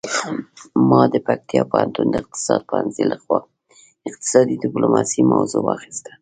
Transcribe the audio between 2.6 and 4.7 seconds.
پوهنځي لخوا اقتصادي